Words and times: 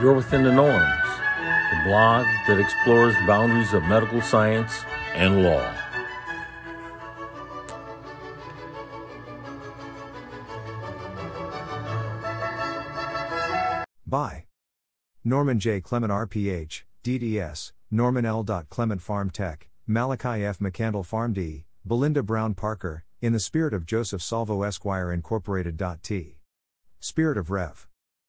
You're 0.00 0.14
Within 0.14 0.44
the 0.44 0.52
Norms, 0.52 1.08
the 1.72 1.80
blog 1.84 2.24
that 2.46 2.60
explores 2.60 3.16
the 3.16 3.26
boundaries 3.26 3.72
of 3.72 3.82
medical 3.82 4.22
science 4.22 4.84
and 5.12 5.42
law. 5.42 5.74
By 14.06 14.44
Norman 15.24 15.58
J. 15.58 15.80
Clement 15.80 16.12
RPH, 16.12 16.82
DDS, 17.02 17.72
Norman 17.90 18.24
L. 18.24 18.44
Clement 18.70 19.00
Pharm 19.00 19.32
Tech, 19.32 19.68
Malachi 19.84 20.44
F. 20.44 20.60
McCandle 20.60 21.04
PharmD, 21.04 21.64
Belinda 21.84 22.22
Brown 22.22 22.54
Parker, 22.54 23.02
in 23.20 23.32
the 23.32 23.40
spirit 23.40 23.74
of 23.74 23.84
Joseph 23.84 24.22
Salvo 24.22 24.62
Esquire 24.62 25.10
Incorporated. 25.10 25.82
T. 26.04 26.38
Spirit 27.00 27.36
of 27.36 27.50
Rev. 27.50 27.88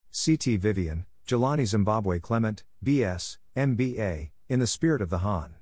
C.T. 0.09 0.57
Vivian, 0.57 1.05
Jelani 1.29 1.67
Zimbabwe 1.67 2.17
Clement, 2.17 2.63
B.S., 2.81 3.37
M.B.A., 3.55 4.31
in 4.47 4.59
the 4.59 4.65
spirit 4.65 4.99
of 4.99 5.11
the 5.11 5.19
Han. 5.19 5.53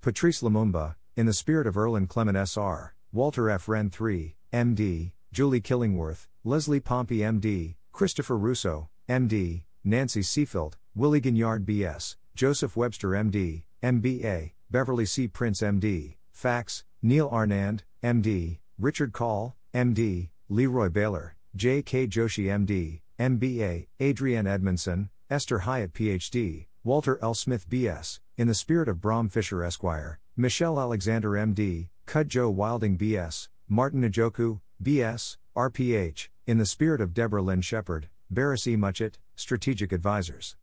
Patrice 0.00 0.40
Lumumba, 0.40 0.94
in 1.16 1.26
the 1.26 1.32
spirit 1.32 1.66
of 1.66 1.76
Erland 1.76 2.08
Clement 2.08 2.36
S.R., 2.36 2.94
Walter 3.10 3.50
F. 3.50 3.66
Wren 3.68 3.90
III, 3.90 4.36
M.D., 4.52 5.12
Julie 5.32 5.60
Killingworth, 5.60 6.28
Leslie 6.44 6.78
Pompey 6.78 7.24
M.D., 7.24 7.76
Christopher 7.90 8.38
Russo, 8.38 8.88
M.D., 9.08 9.64
Nancy 9.82 10.20
Seafield, 10.20 10.74
Willie 10.94 11.20
Gignard 11.20 11.66
B.S., 11.66 12.16
Joseph 12.36 12.76
Webster 12.76 13.16
M.D., 13.16 13.64
M.B.A., 13.82 14.54
Beverly 14.70 15.06
C. 15.06 15.26
Prince 15.26 15.60
M.D., 15.60 16.18
FACS, 16.30 16.84
Neil 17.02 17.28
Anand, 17.30 17.80
M.D., 18.00 18.60
Richard 18.78 19.12
Call, 19.12 19.56
M.D., 19.74 20.30
Leroy 20.48 20.88
Baylor, 20.88 21.34
J.K. 21.56 22.06
Joshi 22.06 22.48
M.D., 22.48 23.02
MBA, 23.20 23.88
Adrienne 24.00 24.46
Edmondson, 24.46 25.10
Esther 25.28 25.58
Hyatt 25.58 25.92
PhD, 25.92 26.68
Walter 26.82 27.18
L. 27.20 27.34
Smith 27.34 27.68
BS, 27.68 28.18
in 28.38 28.48
the 28.48 28.54
spirit 28.54 28.88
of 28.88 29.02
Bram 29.02 29.28
Fischer 29.28 29.62
Esquire, 29.62 30.18
Michelle 30.38 30.80
Alexander 30.80 31.32
MD, 31.32 31.90
Cud 32.06 32.30
Joe 32.30 32.48
Wilding 32.48 32.96
BS, 32.96 33.48
Martin 33.68 34.10
Njoku, 34.10 34.60
BS, 34.82 35.36
RPH, 35.54 36.28
in 36.46 36.56
the 36.56 36.64
spirit 36.64 37.02
of 37.02 37.12
Deborah 37.12 37.42
Lynn 37.42 37.60
Shepard, 37.60 38.08
Barris 38.30 38.66
E. 38.66 38.74
Muchett, 38.74 39.16
Strategic 39.36 39.92
Advisors. 39.92 40.56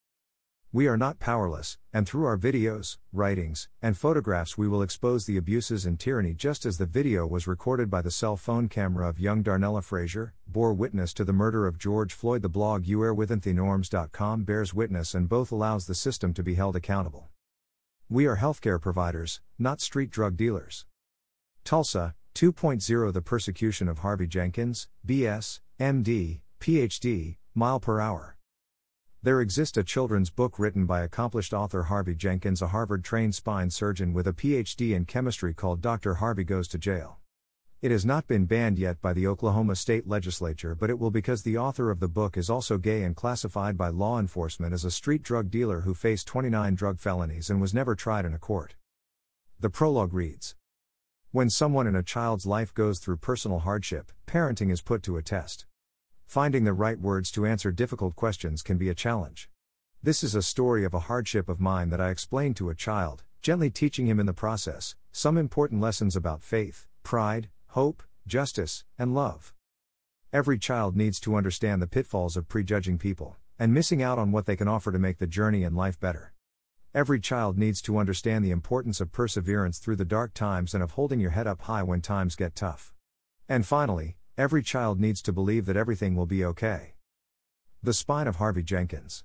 We 0.77 0.85
are 0.85 0.95
not 0.95 1.17
powerless, 1.17 1.79
and 1.91 2.07
through 2.07 2.25
our 2.25 2.37
videos, 2.37 2.97
writings, 3.11 3.67
and 3.81 3.97
photographs, 3.97 4.59
we 4.59 4.67
will 4.67 4.83
expose 4.83 5.25
the 5.25 5.35
abuses 5.35 5.87
and 5.87 5.99
tyranny 5.99 6.35
just 6.35 6.67
as 6.67 6.77
the 6.77 6.85
video 6.85 7.25
was 7.25 7.47
recorded 7.47 7.89
by 7.89 8.03
the 8.03 8.11
cell 8.11 8.37
phone 8.37 8.69
camera 8.69 9.09
of 9.09 9.19
young 9.19 9.43
Darnella 9.43 9.83
Frazier, 9.83 10.35
bore 10.45 10.75
witness 10.75 11.15
to 11.15 11.25
the 11.25 11.33
murder 11.33 11.65
of 11.65 11.79
George 11.79 12.13
Floyd. 12.13 12.43
The 12.43 12.49
blog 12.49 12.85
youarewithinthenorms.com 12.85 14.43
bears 14.43 14.75
witness 14.75 15.15
and 15.15 15.27
both 15.27 15.51
allows 15.51 15.87
the 15.87 15.95
system 15.95 16.31
to 16.35 16.43
be 16.43 16.53
held 16.53 16.75
accountable. 16.75 17.29
We 18.07 18.27
are 18.27 18.37
healthcare 18.37 18.79
providers, 18.79 19.41
not 19.57 19.81
street 19.81 20.11
drug 20.11 20.37
dealers. 20.37 20.85
Tulsa, 21.63 22.13
2.0 22.35 23.13
The 23.13 23.21
persecution 23.23 23.87
of 23.87 23.97
Harvey 23.97 24.27
Jenkins, 24.27 24.87
B.S., 25.03 25.59
M.D., 25.79 26.41
Ph.D., 26.59 27.39
mile 27.55 27.79
per 27.79 27.99
hour. 27.99 28.36
There 29.27 29.41
exists 29.41 29.75
a 29.75 29.83
children's 29.83 30.29
book 30.29 30.57
written 30.57 30.85
by 30.85 31.01
accomplished 31.01 31.53
author 31.53 31.83
Harvey 31.83 32.15
Jenkins, 32.15 32.61
a 32.61 32.69
Harvard 32.69 33.03
trained 33.03 33.35
spine 33.35 33.69
surgeon 33.69 34.13
with 34.13 34.25
a 34.25 34.31
PhD 34.31 34.95
in 34.95 35.03
chemistry 35.03 35.53
called 35.53 35.81
Dr. 35.81 36.13
Harvey 36.13 36.45
Goes 36.45 36.69
to 36.69 36.77
Jail. 36.77 37.17
It 37.81 37.91
has 37.91 38.05
not 38.05 38.25
been 38.27 38.45
banned 38.45 38.79
yet 38.79 39.01
by 39.01 39.11
the 39.11 39.27
Oklahoma 39.27 39.75
State 39.75 40.07
Legislature, 40.07 40.75
but 40.75 40.89
it 40.89 40.97
will 40.97 41.11
because 41.11 41.41
the 41.41 41.57
author 41.57 41.91
of 41.91 41.99
the 41.99 42.07
book 42.07 42.37
is 42.37 42.49
also 42.49 42.77
gay 42.77 43.03
and 43.03 43.17
classified 43.17 43.77
by 43.77 43.89
law 43.89 44.17
enforcement 44.17 44.73
as 44.73 44.85
a 44.85 44.91
street 44.91 45.23
drug 45.23 45.51
dealer 45.51 45.81
who 45.81 45.93
faced 45.93 46.25
29 46.27 46.75
drug 46.75 46.97
felonies 46.97 47.49
and 47.49 47.59
was 47.59 47.73
never 47.73 47.95
tried 47.95 48.23
in 48.23 48.33
a 48.33 48.39
court. 48.39 48.75
The 49.59 49.69
prologue 49.69 50.13
reads 50.13 50.55
When 51.31 51.49
someone 51.49 51.85
in 51.85 51.97
a 51.97 52.01
child's 52.01 52.45
life 52.45 52.73
goes 52.73 52.99
through 52.99 53.17
personal 53.17 53.59
hardship, 53.59 54.13
parenting 54.25 54.71
is 54.71 54.81
put 54.81 55.03
to 55.03 55.17
a 55.17 55.21
test. 55.21 55.65
Finding 56.27 56.65
the 56.65 56.73
right 56.73 56.99
words 56.99 57.31
to 57.31 57.45
answer 57.45 57.71
difficult 57.71 58.17
questions 58.17 58.61
can 58.61 58.77
be 58.77 58.89
a 58.89 58.93
challenge. 58.93 59.49
This 60.03 60.25
is 60.25 60.35
a 60.35 60.41
story 60.41 60.83
of 60.83 60.93
a 60.93 61.07
hardship 61.07 61.47
of 61.47 61.61
mine 61.61 61.89
that 61.89 62.01
I 62.01 62.09
explained 62.09 62.57
to 62.57 62.69
a 62.69 62.75
child, 62.75 63.23
gently 63.41 63.69
teaching 63.69 64.07
him 64.07 64.19
in 64.19 64.25
the 64.25 64.33
process 64.33 64.93
some 65.13 65.37
important 65.37 65.79
lessons 65.79 66.17
about 66.17 66.43
faith, 66.43 66.85
pride, 67.01 67.47
hope, 67.67 68.03
justice, 68.27 68.83
and 68.99 69.15
love. 69.15 69.53
Every 70.33 70.59
child 70.59 70.97
needs 70.97 71.21
to 71.21 71.37
understand 71.37 71.81
the 71.81 71.87
pitfalls 71.87 72.35
of 72.35 72.49
prejudging 72.49 72.97
people 72.97 73.37
and 73.57 73.73
missing 73.73 74.03
out 74.03 74.19
on 74.19 74.33
what 74.33 74.47
they 74.47 74.57
can 74.57 74.67
offer 74.67 74.91
to 74.91 74.99
make 74.99 75.19
the 75.19 75.27
journey 75.27 75.63
in 75.63 75.75
life 75.75 75.97
better. 75.97 76.33
Every 76.93 77.21
child 77.21 77.57
needs 77.57 77.81
to 77.83 77.97
understand 77.97 78.43
the 78.43 78.51
importance 78.51 78.99
of 78.99 79.13
perseverance 79.13 79.79
through 79.79 79.95
the 79.95 80.03
dark 80.03 80.33
times 80.33 80.73
and 80.73 80.83
of 80.83 80.91
holding 80.91 81.21
your 81.21 81.31
head 81.31 81.47
up 81.47 81.61
high 81.61 81.83
when 81.83 82.01
times 82.01 82.35
get 82.35 82.53
tough. 82.53 82.93
And 83.47 83.65
finally, 83.65 84.17
Every 84.37 84.61
child 84.61 84.99
needs 84.99 85.23
to 85.23 85.33
believe 85.33 85.65
that 85.65 85.75
everything 85.75 86.15
will 86.15 86.27
be 86.27 86.45
okay. 86.45 86.93
The 87.81 87.91
Spine 87.91 88.27
of 88.27 88.35
Harvey 88.35 88.61
Jenkins. 88.61 89.23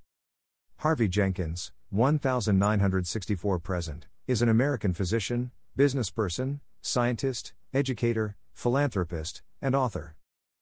Harvey 0.78 1.06
Jenkins, 1.06 1.70
1964 1.90 3.58
present, 3.58 4.06
is 4.26 4.40
an 4.40 4.48
American 4.48 4.94
physician, 4.94 5.50
businessperson, 5.76 6.60
scientist, 6.80 7.52
educator, 7.74 8.36
philanthropist, 8.54 9.42
and 9.60 9.74
author. 9.74 10.16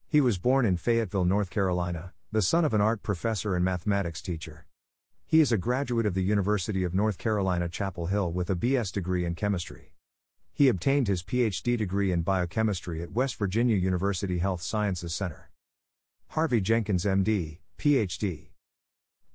He 0.09 0.19
was 0.19 0.37
born 0.37 0.65
in 0.65 0.75
Fayetteville, 0.75 1.23
North 1.23 1.49
Carolina, 1.49 2.11
the 2.33 2.41
son 2.41 2.65
of 2.65 2.73
an 2.73 2.81
art 2.81 3.03
professor 3.03 3.55
and 3.55 3.63
mathematics 3.63 4.21
teacher. 4.21 4.65
He 5.25 5.39
is 5.39 5.53
a 5.53 5.57
graduate 5.57 6.05
of 6.05 6.13
the 6.13 6.23
University 6.23 6.83
of 6.83 6.93
North 6.93 7.17
Carolina 7.17 7.69
Chapel 7.69 8.07
Hill 8.07 8.33
with 8.33 8.49
a 8.49 8.55
BS 8.55 8.91
degree 8.91 9.23
in 9.23 9.33
chemistry. 9.33 9.93
He 10.53 10.67
obtained 10.67 11.07
his 11.07 11.23
PhD 11.23 11.77
degree 11.77 12.11
in 12.11 12.21
biochemistry 12.21 13.01
at 13.01 13.11
West 13.11 13.35
Virginia 13.35 13.75
University 13.75 14.39
Health 14.39 14.61
Sciences 14.61 15.13
Center. 15.13 15.49
Harvey 16.29 16.61
Jenkins, 16.61 17.05
MD, 17.05 17.59
PhD. 17.77 18.47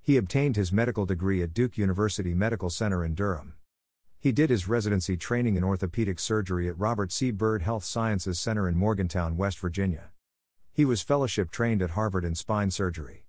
He 0.00 0.16
obtained 0.16 0.56
his 0.56 0.72
medical 0.72 1.04
degree 1.04 1.42
at 1.42 1.52
Duke 1.52 1.76
University 1.76 2.32
Medical 2.32 2.70
Center 2.70 3.04
in 3.04 3.14
Durham. 3.14 3.54
He 4.18 4.32
did 4.32 4.50
his 4.50 4.68
residency 4.68 5.16
training 5.16 5.56
in 5.56 5.64
orthopedic 5.64 6.18
surgery 6.18 6.68
at 6.68 6.78
Robert 6.78 7.12
C. 7.12 7.30
Byrd 7.30 7.62
Health 7.62 7.84
Sciences 7.84 8.38
Center 8.38 8.68
in 8.68 8.76
Morgantown, 8.76 9.36
West 9.36 9.58
Virginia. 9.58 10.10
He 10.72 10.84
was 10.84 11.02
fellowship 11.02 11.50
trained 11.50 11.82
at 11.82 11.90
Harvard 11.90 12.24
in 12.24 12.34
spine 12.34 12.70
surgery. 12.70 13.24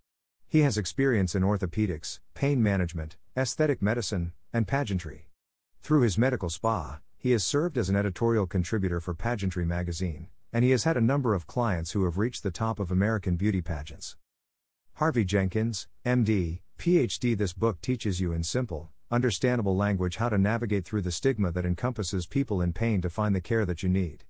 He 0.47 0.61
has 0.61 0.77
experience 0.77 1.35
in 1.35 1.43
orthopedics, 1.43 2.19
pain 2.33 2.61
management, 2.61 3.15
aesthetic 3.35 3.81
medicine, 3.81 4.33
and 4.53 4.67
pageantry. 4.67 5.29
Through 5.81 6.01
his 6.01 6.17
medical 6.17 6.49
spa, 6.49 6.99
he 7.27 7.33
has 7.33 7.43
served 7.43 7.77
as 7.77 7.89
an 7.89 7.95
editorial 7.97 8.47
contributor 8.47 9.01
for 9.01 9.13
Pageantry 9.13 9.65
magazine, 9.65 10.29
and 10.53 10.63
he 10.63 10.71
has 10.71 10.85
had 10.85 10.95
a 10.95 11.01
number 11.01 11.33
of 11.33 11.45
clients 11.45 11.91
who 11.91 12.05
have 12.05 12.17
reached 12.17 12.41
the 12.41 12.51
top 12.51 12.79
of 12.79 12.89
American 12.89 13.35
beauty 13.35 13.61
pageants. 13.61 14.15
Harvey 14.93 15.25
Jenkins, 15.25 15.89
MD, 16.05 16.61
PhD. 16.77 17.37
This 17.37 17.51
book 17.51 17.81
teaches 17.81 18.21
you 18.21 18.31
in 18.31 18.43
simple, 18.43 18.91
understandable 19.11 19.75
language 19.75 20.15
how 20.15 20.29
to 20.29 20.37
navigate 20.37 20.85
through 20.85 21.01
the 21.01 21.11
stigma 21.11 21.51
that 21.51 21.65
encompasses 21.65 22.25
people 22.25 22.61
in 22.61 22.71
pain 22.71 23.01
to 23.01 23.09
find 23.09 23.35
the 23.35 23.41
care 23.41 23.65
that 23.65 23.83
you 23.83 23.89
need 23.89 24.23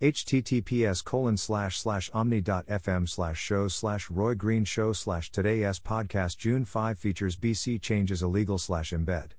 https 0.00 1.02
colon 1.04 1.36
slash 1.36 1.78
slash 1.78 2.10
omni.fm 2.12 3.08
slash 3.08 3.38
show 3.38 3.66
slash 3.66 4.10
roy 4.10 4.34
green 4.34 4.64
show 4.64 4.92
slash 4.92 5.30
today's 5.30 5.80
podcast 5.80 6.36
june 6.36 6.64
5 6.64 6.98
features 6.98 7.36
bc 7.36 7.80
changes 7.80 8.22
illegal 8.22 8.58
slash 8.58 8.90
embed 8.90 9.30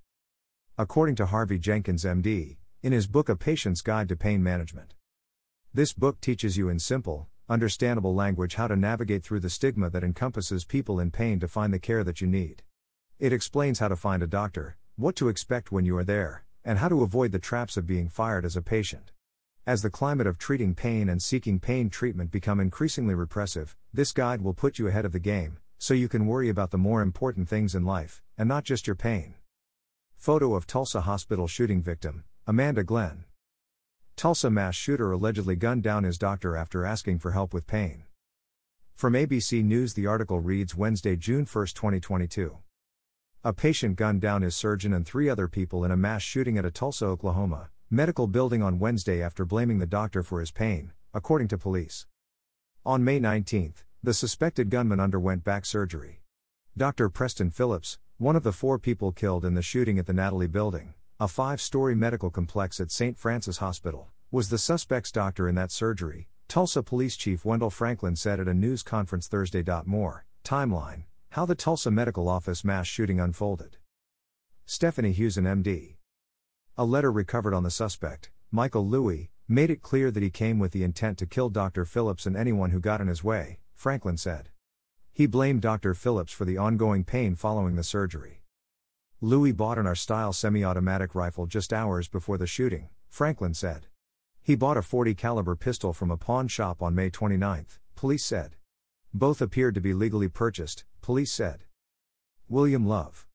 according 0.77 1.16
to 1.16 1.25
Harvey 1.25 1.57
Jenkins, 1.57 2.04
MD, 2.04 2.57
in 2.86 2.92
his 2.92 3.08
book 3.08 3.30
A 3.30 3.36
Patient's 3.36 3.82
Guide 3.82 4.08
to 4.10 4.16
Pain 4.16 4.44
Management. 4.44 4.94
This 5.74 5.92
book 5.92 6.22
teaches 6.22 6.56
you 6.56 6.70
in 6.70 6.78
simple, 6.78 7.28
understandable 7.50 8.14
language 8.14 8.54
how 8.54 8.68
to 8.68 8.76
navigate 8.76 9.24
through 9.24 9.40
the 9.40 9.50
stigma 9.50 9.90
that 9.90 10.04
encompasses 10.04 10.66
people 10.66 11.00
in 11.00 11.10
pain 11.10 11.40
to 11.40 11.48
find 11.48 11.74
the 11.74 11.80
care 11.80 12.04
that 12.04 12.22
you 12.22 12.28
need. 12.28 12.62
It 13.18 13.34
explains 13.34 13.80
how 13.80 13.88
to 13.88 13.96
find 13.96 14.22
a 14.22 14.28
doctor, 14.28 14.78
what 14.98 15.16
to 15.16 15.30
expect 15.30 15.72
when 15.72 15.84
you 15.84 15.98
are 15.98 16.04
there, 16.04 16.46
and 16.64 16.78
how 16.78 16.88
to 16.90 17.02
avoid 17.02 17.32
the 17.32 17.40
traps 17.40 17.76
of 17.76 17.88
being 17.88 18.08
fired 18.08 18.46
as 18.46 18.56
a 18.56 18.62
patient. 18.62 19.12
As 19.66 19.82
the 19.82 19.90
climate 19.90 20.28
of 20.28 20.38
treating 20.38 20.76
pain 20.76 21.10
and 21.10 21.24
seeking 21.24 21.60
pain 21.60 21.90
treatment 21.90 22.30
become 22.30 22.60
increasingly 22.60 23.16
repressive, 23.16 23.76
this 23.92 24.12
guide 24.12 24.44
will 24.44 24.54
put 24.54 24.78
you 24.78 24.88
ahead 24.90 25.06
of 25.06 25.12
the 25.12 25.18
game, 25.18 25.58
so 25.80 25.96
you 25.96 26.08
can 26.08 26.28
worry 26.28 26.50
about 26.50 26.70
the 26.70 26.78
more 26.78 27.02
important 27.02 27.50
things 27.50 27.74
in 27.74 27.84
life, 27.84 28.22
and 28.38 28.48
not 28.48 28.64
just 28.64 28.86
your 28.86 28.96
pain. 28.96 29.34
Photo 30.18 30.54
of 30.54 30.68
Tulsa 30.68 31.02
hospital 31.02 31.48
shooting 31.48 31.82
victim, 31.82 32.26
Amanda 32.47 32.83
Glenn. 32.83 33.24
Tulsa 34.15 34.51
mass 34.51 34.75
shooter 34.75 35.12
allegedly 35.12 35.56
gunned 35.56 35.81
down 35.81 36.03
his 36.03 36.19
doctor 36.19 36.56
after 36.56 36.86
asking 36.86 37.18
for 37.18 37.31
help 37.31 37.56
with 37.56 37.65
pain. 37.65 38.03
From 38.94 39.13
ABC 39.13 39.63
News, 39.63 39.95
the 39.95 40.06
article 40.06 40.39
reads 40.39 40.75
Wednesday, 40.75 41.15
June 41.15 41.47
1, 41.51 41.65
2022. 41.65 42.56
A 43.44 43.51
patient 43.51 43.95
gunned 43.95 44.21
down 44.21 44.44
his 44.44 44.56
surgeon 44.56 44.94
and 44.94 45.07
three 45.07 45.27
other 45.27 45.47
people 45.47 45.83
in 45.83 45.89
a 45.89 45.97
mass 45.97 46.21
shooting 46.21 46.56
at 46.59 46.65
a 46.65 46.69
Tulsa, 46.69 47.07
Oklahoma, 47.07 47.71
medical 47.89 48.27
building 48.27 48.62
on 48.62 48.77
Wednesday 48.77 49.24
after 49.24 49.44
blaming 49.44 49.80
the 49.80 49.88
doctor 49.88 50.21
for 50.21 50.39
his 50.39 50.51
pain, 50.51 50.91
according 51.15 51.48
to 51.48 51.57
police. 51.57 52.06
On 52.86 53.03
May 53.03 53.18
19, 53.19 53.74
the 54.03 54.13
suspected 54.13 54.69
gunman 54.69 55.00
underwent 55.00 55.44
back 55.44 55.65
surgery. 55.65 56.21
Dr. 56.77 57.09
Preston 57.09 57.50
Phillips, 57.50 57.98
one 58.19 58.36
of 58.36 58.44
the 58.44 58.53
four 58.53 58.77
people 58.77 59.12
killed 59.12 59.45
in 59.45 59.56
the 59.56 59.63
shooting 59.63 59.98
at 59.98 60.06
the 60.06 60.13
Natalie 60.13 60.45
Building, 60.45 60.94
a 61.17 61.29
five 61.29 61.62
story 61.62 61.95
medical 61.95 62.29
complex 62.29 62.81
at 62.81 62.91
St. 62.91 63.17
Francis 63.17 63.59
Hospital, 63.59 64.09
was 64.31 64.50
the 64.50 64.57
suspect's 64.57 65.13
doctor 65.13 65.47
in 65.47 65.56
that 65.56 65.71
surgery, 65.71 66.27
Tulsa 66.50 66.83
Police 66.83 67.15
Chief 67.15 67.45
Wendell 67.45 67.69
Franklin 67.69 68.17
said 68.17 68.38
at 68.38 68.50
a 68.50 68.53
news 68.53 68.83
conference 68.83 69.29
Thursday. 69.29 69.63
More, 69.85 70.25
timeline, 70.44 71.03
how 71.29 71.45
the 71.45 71.56
Tulsa 71.56 71.89
Medical 71.89 72.27
Office 72.27 72.65
mass 72.65 72.85
shooting 72.85 73.21
unfolded. 73.21 73.77
Stephanie 74.65 75.13
Husen, 75.13 75.45
MD. 75.45 75.95
A 76.77 76.83
letter 76.83 77.13
recovered 77.13 77.53
on 77.53 77.63
the 77.63 77.71
suspect, 77.71 78.29
Michael 78.51 78.85
Louis, 78.85 79.29
made 79.47 79.69
it 79.69 79.81
clear 79.81 80.12
that 80.12 80.23
he 80.23 80.29
came 80.29 80.59
with 80.59 80.73
the 80.73 80.83
intent 80.83 81.17
to 81.19 81.25
kill 81.25 81.47
Dr. 81.47 81.85
Phillips 81.85 82.25
and 82.25 82.35
anyone 82.35 82.71
who 82.71 82.81
got 82.81 83.00
in 83.00 83.07
his 83.07 83.23
way, 83.23 83.59
Franklin 83.73 84.17
said. 84.17 84.50
He 85.13 85.27
blamed 85.27 85.62
Dr. 85.62 85.94
Phillips 85.94 86.33
for 86.33 86.44
the 86.44 86.57
ongoing 86.57 87.06
pain 87.06 87.35
following 87.35 87.77
the 87.77 87.83
surgery. 87.85 88.41
Louis 89.21 89.53
bought 89.53 89.77
an 89.77 89.88
R 89.88 89.95
style 89.95 90.33
semi 90.33 90.63
automatic 90.63 91.15
rifle 91.15 91.45
just 91.45 91.71
hours 91.71 92.09
before 92.09 92.38
the 92.38 92.45
shooting, 92.45 92.89
Franklin 93.07 93.53
said. 93.53 93.88
He 94.44 94.56
bought 94.56 94.77
a 94.77 94.81
40 94.81 95.15
caliber 95.15 95.56
pistol 95.56 95.94
from 95.94 96.12
a 96.12 96.17
pawn 96.17 96.50
shop 96.50 96.83
on 96.83 96.94
May 96.94 97.09
29, 97.09 97.65
police 97.95 98.25
said. 98.25 98.56
Both 99.13 99.41
appeared 99.41 99.73
to 99.75 99.81
be 99.81 99.94
legally 99.94 100.27
purchased, 100.27 100.83
police 101.01 101.31
said. 101.31 101.63
William 102.50 102.85
Love. 102.85 103.25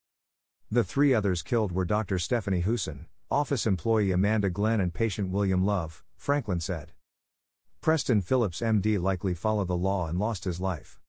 The 0.71 0.85
three 0.85 1.15
others 1.15 1.43
killed 1.43 1.73
were 1.73 1.87
Dr. 1.87 2.19
Stephanie 2.19 2.63
Husen, 2.63 3.07
office 3.31 3.67
employee 3.67 4.13
Amanda 4.13 4.51
Glenn, 4.51 4.81
and 4.81 4.93
patient 4.93 5.31
William 5.31 5.65
Love, 5.65 6.05
Franklin 6.17 6.61
said. 6.61 6.93
Preston 7.81 8.21
Phillips, 8.21 8.61
MD, 8.61 9.01
likely 9.01 9.33
followed 9.33 9.69
the 9.69 9.77
law 9.77 10.07
and 10.07 10.19
lost 10.19 10.45
his 10.45 10.61
life. 10.61 11.01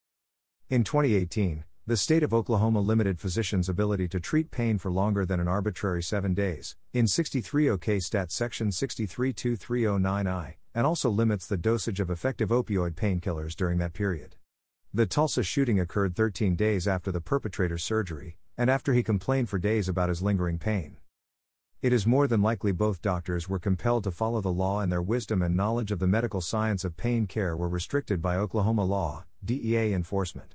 In 0.69 0.85
2018, 0.85 1.65
the 1.87 1.97
state 1.97 2.21
of 2.21 2.31
Oklahoma 2.31 2.79
limited 2.79 3.19
physicians' 3.19 3.67
ability 3.67 4.07
to 4.09 4.19
treat 4.19 4.51
pain 4.51 4.77
for 4.77 4.91
longer 4.91 5.25
than 5.25 5.39
an 5.39 5.47
arbitrary 5.47 6.03
seven 6.03 6.35
days, 6.35 6.75
in 6.93 7.07
63 7.07 7.71
OK 7.71 7.99
Stat 7.99 8.31
Section 8.31 8.69
632309I, 8.69 10.53
and 10.75 10.85
also 10.85 11.09
limits 11.09 11.47
the 11.47 11.57
dosage 11.57 11.99
of 11.99 12.11
effective 12.11 12.49
opioid 12.49 12.93
painkillers 12.93 13.55
during 13.55 13.79
that 13.79 13.93
period. 13.93 14.35
The 14.93 15.07
Tulsa 15.07 15.41
shooting 15.41 15.79
occurred 15.79 16.15
13 16.15 16.55
days 16.55 16.87
after 16.87 17.11
the 17.11 17.19
perpetrator's 17.19 17.83
surgery, 17.83 18.37
and 18.55 18.69
after 18.69 18.93
he 18.93 19.01
complained 19.01 19.49
for 19.49 19.57
days 19.57 19.89
about 19.89 20.09
his 20.09 20.21
lingering 20.21 20.59
pain. 20.59 20.97
It 21.81 21.93
is 21.93 22.05
more 22.05 22.27
than 22.27 22.43
likely 22.43 22.71
both 22.71 23.01
doctors 23.01 23.49
were 23.49 23.57
compelled 23.57 24.03
to 24.03 24.11
follow 24.11 24.39
the 24.39 24.49
law 24.51 24.81
and 24.81 24.91
their 24.91 25.01
wisdom 25.01 25.41
and 25.41 25.57
knowledge 25.57 25.91
of 25.91 25.97
the 25.97 26.05
medical 26.05 26.41
science 26.41 26.85
of 26.85 26.95
pain 26.95 27.25
care 27.25 27.57
were 27.57 27.67
restricted 27.67 28.21
by 28.21 28.35
Oklahoma 28.35 28.85
law, 28.85 29.25
DEA 29.43 29.93
enforcement. 29.93 30.53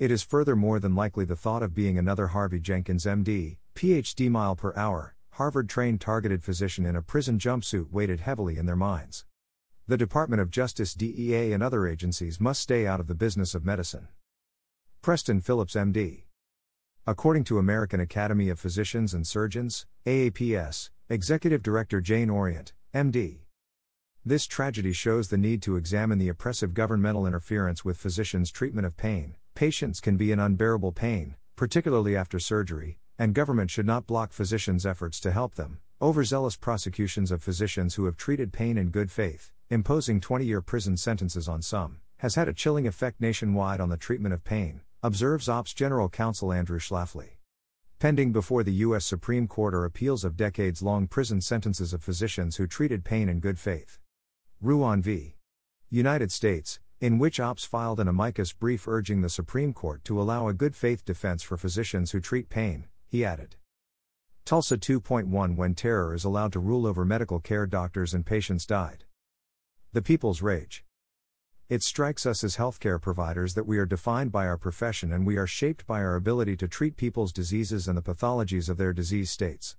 It 0.00 0.10
is 0.10 0.22
further 0.22 0.56
more 0.56 0.80
than 0.80 0.94
likely 0.94 1.26
the 1.26 1.36
thought 1.36 1.62
of 1.62 1.74
being 1.74 1.98
another 1.98 2.28
Harvey 2.28 2.58
Jenkins, 2.58 3.04
MD, 3.04 3.58
PhD 3.74 4.30
mile 4.30 4.56
per 4.56 4.72
hour, 4.74 5.14
Harvard 5.32 5.68
trained 5.68 6.00
targeted 6.00 6.42
physician 6.42 6.86
in 6.86 6.96
a 6.96 7.02
prison 7.02 7.38
jumpsuit 7.38 7.90
weighted 7.90 8.20
heavily 8.20 8.56
in 8.56 8.64
their 8.64 8.76
minds. 8.76 9.26
The 9.86 9.98
Department 9.98 10.40
of 10.40 10.50
Justice, 10.50 10.94
DEA, 10.94 11.52
and 11.52 11.62
other 11.62 11.86
agencies 11.86 12.40
must 12.40 12.62
stay 12.62 12.86
out 12.86 12.98
of 12.98 13.08
the 13.08 13.14
business 13.14 13.54
of 13.54 13.66
medicine. 13.66 14.08
Preston 15.02 15.42
Phillips, 15.42 15.74
MD. 15.74 16.22
According 17.06 17.44
to 17.44 17.58
American 17.58 18.00
Academy 18.00 18.48
of 18.48 18.58
Physicians 18.58 19.12
and 19.12 19.26
Surgeons, 19.26 19.84
AAPS, 20.06 20.88
Executive 21.10 21.62
Director 21.62 22.00
Jane 22.00 22.30
Orient, 22.30 22.72
MD. 22.94 23.40
This 24.24 24.46
tragedy 24.46 24.94
shows 24.94 25.28
the 25.28 25.36
need 25.36 25.60
to 25.60 25.76
examine 25.76 26.16
the 26.16 26.30
oppressive 26.30 26.72
governmental 26.72 27.26
interference 27.26 27.84
with 27.84 27.98
physicians' 27.98 28.50
treatment 28.50 28.86
of 28.86 28.96
pain, 28.96 29.36
Patients 29.60 30.00
can 30.00 30.16
be 30.16 30.32
in 30.32 30.40
unbearable 30.40 30.92
pain, 30.92 31.34
particularly 31.54 32.16
after 32.16 32.38
surgery, 32.38 32.98
and 33.18 33.34
government 33.34 33.70
should 33.70 33.84
not 33.84 34.06
block 34.06 34.32
physicians' 34.32 34.86
efforts 34.86 35.20
to 35.20 35.32
help 35.32 35.56
them. 35.56 35.80
Overzealous 36.00 36.56
prosecutions 36.56 37.30
of 37.30 37.42
physicians 37.42 37.96
who 37.96 38.06
have 38.06 38.16
treated 38.16 38.54
pain 38.54 38.78
in 38.78 38.88
good 38.88 39.10
faith, 39.10 39.52
imposing 39.68 40.18
20 40.18 40.46
year 40.46 40.62
prison 40.62 40.96
sentences 40.96 41.46
on 41.46 41.60
some, 41.60 42.00
has 42.20 42.36
had 42.36 42.48
a 42.48 42.54
chilling 42.54 42.86
effect 42.86 43.20
nationwide 43.20 43.82
on 43.82 43.90
the 43.90 43.98
treatment 43.98 44.32
of 44.32 44.44
pain, 44.44 44.80
observes 45.02 45.46
Ops 45.46 45.74
General 45.74 46.08
Counsel 46.08 46.54
Andrew 46.54 46.78
Schlafly. 46.78 47.32
Pending 47.98 48.32
before 48.32 48.64
the 48.64 48.80
U.S. 48.86 49.04
Supreme 49.04 49.46
Court 49.46 49.74
are 49.74 49.84
appeals 49.84 50.24
of 50.24 50.38
decades 50.38 50.80
long 50.80 51.06
prison 51.06 51.42
sentences 51.42 51.92
of 51.92 52.02
physicians 52.02 52.56
who 52.56 52.66
treated 52.66 53.04
pain 53.04 53.28
in 53.28 53.40
good 53.40 53.58
faith. 53.58 53.98
Ruan 54.62 55.02
v. 55.02 55.36
United 55.90 56.32
States, 56.32 56.80
in 57.00 57.18
which 57.18 57.40
OPS 57.40 57.64
filed 57.64 57.98
an 57.98 58.08
amicus 58.08 58.52
brief 58.52 58.86
urging 58.86 59.22
the 59.22 59.30
Supreme 59.30 59.72
Court 59.72 60.04
to 60.04 60.20
allow 60.20 60.48
a 60.48 60.52
good 60.52 60.76
faith 60.76 61.02
defense 61.02 61.42
for 61.42 61.56
physicians 61.56 62.10
who 62.10 62.20
treat 62.20 62.50
pain, 62.50 62.88
he 63.08 63.24
added. 63.24 63.56
Tulsa 64.44 64.76
2.1 64.76 65.56
When 65.56 65.74
terror 65.74 66.12
is 66.12 66.24
allowed 66.24 66.52
to 66.52 66.60
rule 66.60 66.86
over 66.86 67.06
medical 67.06 67.40
care, 67.40 67.66
doctors 67.66 68.12
and 68.12 68.26
patients 68.26 68.66
died. 68.66 69.04
The 69.94 70.02
people's 70.02 70.42
rage. 70.42 70.84
It 71.70 71.82
strikes 71.82 72.26
us 72.26 72.44
as 72.44 72.58
healthcare 72.58 73.00
providers 73.00 73.54
that 73.54 73.66
we 73.66 73.78
are 73.78 73.86
defined 73.86 74.30
by 74.30 74.46
our 74.46 74.58
profession 74.58 75.10
and 75.10 75.26
we 75.26 75.38
are 75.38 75.46
shaped 75.46 75.86
by 75.86 76.00
our 76.00 76.16
ability 76.16 76.58
to 76.58 76.68
treat 76.68 76.98
people's 76.98 77.32
diseases 77.32 77.88
and 77.88 77.96
the 77.96 78.02
pathologies 78.02 78.68
of 78.68 78.76
their 78.76 78.92
disease 78.92 79.30
states. 79.30 79.74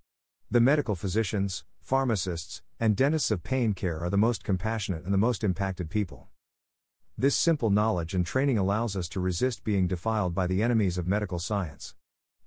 The 0.49 0.59
medical 0.59 0.95
physicians, 0.95 1.65
pharmacists, 1.81 2.63
and 2.79 2.95
dentists 2.95 3.29
of 3.29 3.43
pain 3.43 3.75
care 3.75 3.99
are 3.99 4.09
the 4.09 4.17
most 4.17 4.43
compassionate 4.43 5.03
and 5.03 5.13
the 5.13 5.19
most 5.19 5.43
impacted 5.43 5.91
people. 5.91 6.30
This 7.21 7.35
simple 7.35 7.69
knowledge 7.69 8.15
and 8.15 8.25
training 8.25 8.57
allows 8.57 8.95
us 8.95 9.07
to 9.09 9.19
resist 9.19 9.63
being 9.63 9.85
defiled 9.85 10.33
by 10.33 10.47
the 10.47 10.63
enemies 10.63 10.97
of 10.97 11.07
medical 11.07 11.37
science. 11.37 11.93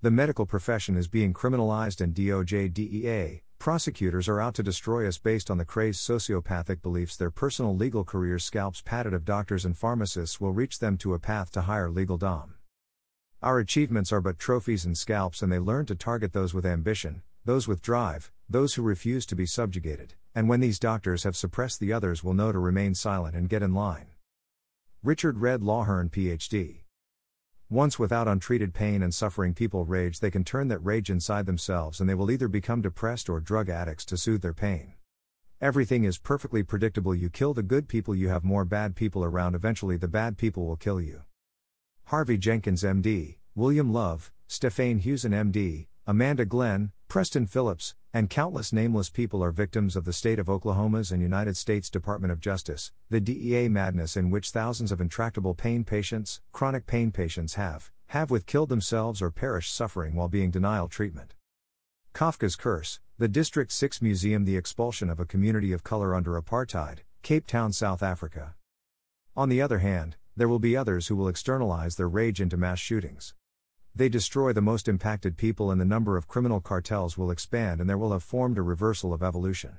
The 0.03 0.11
medical 0.11 0.47
profession 0.47 0.97
is 0.97 1.07
being 1.07 1.33
criminalized, 1.33 2.01
and 2.01 2.13
DOJ 2.13 2.75
DEA, 2.75 3.45
prosecutors 3.61 4.29
are 4.29 4.41
out 4.41 4.55
to 4.55 4.65
destroy 4.65 5.07
us 5.07 5.17
based 5.17 5.49
on 5.49 5.59
the 5.59 5.65
crazed 5.65 6.01
sociopathic 6.01 6.83
beliefs 6.83 7.17
their 7.17 7.31
personal 7.31 7.77
legal 7.77 8.03
careers 8.03 8.43
scalps 8.43 8.83
padded 8.83 9.15
of 9.15 9.25
doctors 9.25 9.65
and 9.65 9.79
pharmacists 9.79 10.41
will 10.41 10.51
reach 10.51 10.81
them 10.81 10.99
to 10.99 11.15
a 11.15 11.21
path 11.21 11.53
to 11.53 11.61
higher 11.61 11.89
legal 11.89 12.17
dom. 12.17 12.55
Our 13.43 13.61
achievements 13.61 14.11
are 14.11 14.21
but 14.21 14.41
trophies 14.41 14.85
and 14.85 14.99
scalps, 14.99 15.41
and 15.41 15.53
they 15.53 15.61
learn 15.61 15.87
to 15.87 15.95
target 15.95 16.33
those 16.33 16.53
with 16.53 16.67
ambition, 16.67 17.23
those 17.45 17.69
with 17.69 17.81
drive, 17.81 18.33
those 18.51 18.75
who 18.75 18.83
refuse 18.83 19.25
to 19.27 19.37
be 19.37 19.47
subjugated, 19.47 20.15
and 20.35 20.49
when 20.49 20.59
these 20.59 20.81
doctors 20.81 21.23
have 21.23 21.37
suppressed 21.37 21.79
the 21.79 21.93
others 21.93 22.25
will 22.25 22.35
know 22.35 22.51
to 22.51 22.59
remain 22.59 22.97
silent 22.97 23.37
and 23.37 23.49
get 23.49 23.63
in 23.63 23.73
line. 23.73 24.07
Richard 25.05 25.43
Red 25.43 25.61
Lawhern, 25.61 26.11
PhD. 26.11 26.85
Once 27.69 27.99
without 27.99 28.27
untreated 28.27 28.73
pain 28.73 29.03
and 29.03 29.15
suffering, 29.15 29.53
people 29.53 29.85
rage, 29.85 30.19
they 30.19 30.31
can 30.31 30.45
turn 30.45 30.69
that 30.69 30.79
rage 30.79 31.11
inside 31.11 31.45
themselves 31.45 32.01
and 32.01 32.09
they 32.09 32.15
will 32.15 32.31
either 32.31 32.49
become 32.49 32.81
depressed 32.81 33.29
or 33.29 33.39
drug 33.39 33.69
addicts 33.69 34.07
to 34.07 34.17
soothe 34.17 34.41
their 34.41 34.55
pain. 34.55 34.95
Everything 35.61 36.05
is 36.05 36.17
perfectly 36.17 36.63
predictable. 36.63 37.15
You 37.15 37.29
kill 37.29 37.53
the 37.53 37.63
good 37.63 37.87
people, 37.87 38.15
you 38.15 38.31
have 38.31 38.45
more 38.45 38.65
bad 38.65 38.97
people 38.97 39.23
around, 39.23 39.55
eventually, 39.55 39.99
the 39.99 40.09
bad 40.09 40.39
people 40.39 40.65
will 40.65 40.77
kill 40.77 41.03
you. 41.03 41.21
Harvey 42.05 42.39
Jenkins, 42.39 42.83
MD, 42.83 43.37
William 43.55 43.93
Love, 43.93 44.33
Stephanie 44.47 45.03
Husen, 45.03 45.33
MD, 45.33 45.87
Amanda 46.07 46.47
Glenn, 46.47 46.93
Preston 47.09 47.47
Phillips, 47.47 47.95
and 48.13 48.29
countless 48.29 48.73
nameless 48.73 49.09
people 49.09 49.43
are 49.43 49.53
victims 49.53 49.95
of 49.95 50.05
the 50.05 50.13
state 50.13 50.39
of 50.39 50.49
Oklahoma's 50.49 51.13
and 51.13 51.23
United 51.23 51.57
States 51.57 51.89
Department 51.89 52.33
of 52.33 52.41
Justice, 52.41 52.93
the 53.09 53.21
DEA 53.21 53.69
madness 53.69 54.17
in 54.17 54.31
which 54.31 54.51
thousands 54.51 54.91
of 54.91 55.01
intractable 55.01 55.55
pain 55.55 55.85
patients, 55.85 56.41
chronic 56.53 56.87
pain 56.87 57.13
patients 57.13 57.55
have, 57.55 57.93
have 58.09 58.31
with 58.31 58.47
killed 58.47 58.69
themselves 58.69 59.23
or 59.23 59.31
perished 59.31 59.75
suffering 59.75 60.15
while 60.15 60.29
being 60.29 60.51
denial 60.51 60.89
treatment. 60.89 61.35
Kafka's 62.15 62.57
Curse, 62.57 63.01
the 63.19 63.29
District 63.29 63.71
6 63.71 64.03
Museum, 64.03 64.45
the 64.45 64.57
expulsion 64.57 65.09
of 65.09 65.21
a 65.21 65.25
community 65.25 65.73
of 65.73 65.85
color 65.85 66.15
under 66.15 66.41
apartheid, 66.41 66.99
Cape 67.23 67.47
Town, 67.47 67.73
South 67.73 68.03
Africa. 68.03 68.55
On 69.37 69.49
the 69.49 69.63
other 69.63 69.79
hand, 69.79 70.17
there 70.37 70.49
will 70.49 70.59
be 70.59 70.77
others 70.77 71.07
who 71.07 71.17
will 71.17 71.29
externalize 71.29 71.97
their 71.97 72.09
rage 72.09 72.41
into 72.41 72.57
mass 72.57 72.79
shootings. 72.79 73.35
They 73.97 74.09
destroy 74.09 74.53
the 74.53 74.61
most 74.61 74.89
impacted 74.89 75.37
people, 75.37 75.71
and 75.71 75.81
the 75.81 75.85
number 75.85 76.17
of 76.17 76.27
criminal 76.27 76.61
cartels 76.61 77.17
will 77.17 77.31
expand, 77.31 77.81
and 77.81 77.89
there 77.89 77.97
will 77.97 78.11
have 78.11 78.25
formed 78.25 78.59
a 78.59 78.63
reversal 78.63 79.13
of 79.13 79.23
evolution. 79.23 79.79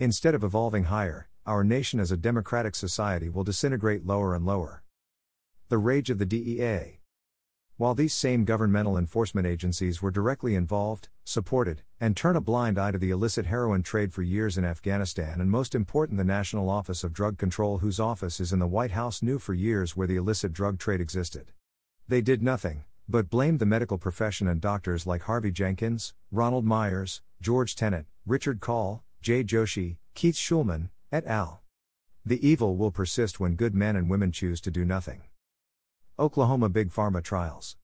Instead 0.00 0.34
of 0.34 0.42
evolving 0.42 0.84
higher, 0.84 1.28
our 1.46 1.62
nation 1.62 2.00
as 2.00 2.10
a 2.10 2.16
democratic 2.16 2.74
society 2.74 3.28
will 3.28 3.44
disintegrate 3.44 4.04
lower 4.04 4.34
and 4.34 4.44
lower. 4.44 4.82
The 5.68 5.78
rage 5.78 6.10
of 6.10 6.18
the 6.18 6.26
DEA. 6.26 6.98
While 7.76 7.94
these 7.94 8.12
same 8.12 8.44
governmental 8.44 8.98
enforcement 8.98 9.46
agencies 9.46 10.02
were 10.02 10.10
directly 10.10 10.56
involved, 10.56 11.08
supported, 11.24 11.82
and 12.00 12.16
turn 12.16 12.34
a 12.34 12.40
blind 12.40 12.76
eye 12.76 12.90
to 12.90 12.98
the 12.98 13.10
illicit 13.10 13.46
heroin 13.46 13.84
trade 13.84 14.12
for 14.12 14.22
years 14.22 14.58
in 14.58 14.64
Afghanistan, 14.64 15.40
and 15.40 15.48
most 15.48 15.76
important, 15.76 16.18
the 16.18 16.24
National 16.24 16.68
Office 16.68 17.04
of 17.04 17.12
Drug 17.12 17.38
Control, 17.38 17.78
whose 17.78 18.00
office 18.00 18.40
is 18.40 18.52
in 18.52 18.58
the 18.58 18.66
White 18.66 18.92
House, 18.92 19.22
knew 19.22 19.38
for 19.38 19.54
years 19.54 19.96
where 19.96 20.08
the 20.08 20.16
illicit 20.16 20.52
drug 20.52 20.80
trade 20.80 21.00
existed. 21.00 21.52
They 22.08 22.20
did 22.20 22.42
nothing, 22.42 22.84
but 23.08 23.30
blamed 23.30 23.58
the 23.58 23.66
medical 23.66 23.98
profession 23.98 24.48
and 24.48 24.60
doctors 24.60 25.06
like 25.06 25.22
Harvey 25.22 25.50
Jenkins, 25.50 26.14
Ronald 26.32 26.64
Myers, 26.64 27.22
George 27.40 27.76
Tenet, 27.76 28.06
Richard 28.26 28.60
Call, 28.60 29.04
Jay 29.20 29.44
Joshi, 29.44 29.96
Keith 30.14 30.36
Schulman, 30.36 30.90
et 31.12 31.26
al. 31.26 31.62
The 32.24 32.46
evil 32.46 32.76
will 32.76 32.90
persist 32.90 33.38
when 33.38 33.54
good 33.56 33.74
men 33.74 33.96
and 33.96 34.08
women 34.08 34.32
choose 34.32 34.60
to 34.62 34.70
do 34.70 34.84
nothing. 34.84 35.22
Oklahoma 36.18 36.68
Big 36.68 36.90
Pharma 36.90 37.22
Trials 37.22 37.76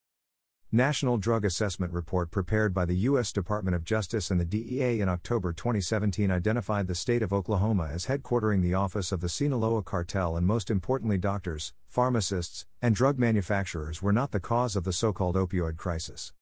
National 0.72 1.18
Drug 1.18 1.44
Assessment 1.44 1.92
Report 1.92 2.30
prepared 2.30 2.72
by 2.72 2.84
the 2.84 2.94
U.S. 2.98 3.32
Department 3.32 3.74
of 3.74 3.82
Justice 3.82 4.30
and 4.30 4.38
the 4.38 4.44
DEA 4.44 5.00
in 5.00 5.08
October 5.08 5.52
2017 5.52 6.30
identified 6.30 6.86
the 6.86 6.94
state 6.94 7.22
of 7.22 7.32
Oklahoma 7.32 7.88
as 7.92 8.06
headquartering 8.06 8.62
the 8.62 8.74
office 8.74 9.10
of 9.10 9.20
the 9.20 9.28
Sinaloa 9.28 9.82
cartel, 9.82 10.36
and 10.36 10.46
most 10.46 10.70
importantly, 10.70 11.18
doctors, 11.18 11.72
pharmacists, 11.88 12.66
and 12.80 12.94
drug 12.94 13.18
manufacturers 13.18 14.00
were 14.00 14.12
not 14.12 14.30
the 14.30 14.38
cause 14.38 14.76
of 14.76 14.84
the 14.84 14.92
so 14.92 15.12
called 15.12 15.34
opioid 15.34 15.76
crisis. 15.76 16.32